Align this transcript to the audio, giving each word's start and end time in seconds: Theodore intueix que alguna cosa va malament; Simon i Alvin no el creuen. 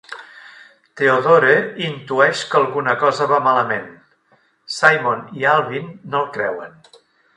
Theodore 1.01 1.57
intueix 1.87 2.41
que 2.53 2.57
alguna 2.61 2.95
cosa 3.03 3.27
va 3.33 3.39
malament; 3.49 3.85
Simon 4.79 5.23
i 5.43 5.49
Alvin 5.55 5.93
no 6.15 6.23
el 6.25 6.33
creuen. 6.41 6.79